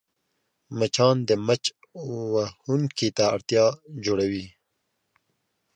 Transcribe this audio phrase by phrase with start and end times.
[0.77, 1.63] مچان د مچ
[2.33, 3.65] وهونکي ته اړتیا
[4.03, 4.45] جوړوي